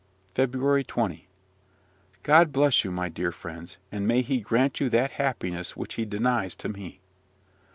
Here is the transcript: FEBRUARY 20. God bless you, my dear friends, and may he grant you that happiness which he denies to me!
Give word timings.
FEBRUARY 0.33 0.83
20. 0.83 1.27
God 2.23 2.51
bless 2.51 2.83
you, 2.83 2.89
my 2.89 3.07
dear 3.07 3.31
friends, 3.31 3.77
and 3.91 4.07
may 4.07 4.23
he 4.23 4.39
grant 4.39 4.79
you 4.79 4.89
that 4.89 5.11
happiness 5.11 5.77
which 5.77 5.93
he 5.93 6.05
denies 6.05 6.55
to 6.55 6.69
me! 6.69 6.99